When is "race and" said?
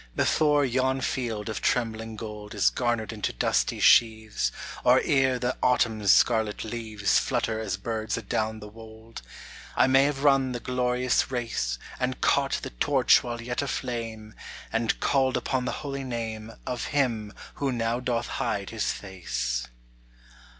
11.29-12.19